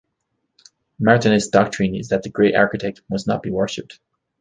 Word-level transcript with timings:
Martinist 0.99 1.51
doctrine 1.51 1.93
is 1.93 2.07
that 2.09 2.23
the 2.23 2.29
Great 2.31 2.55
Architect 2.55 3.01
must 3.07 3.27
not 3.27 3.43
be 3.43 3.51
worshipped. 3.51 3.99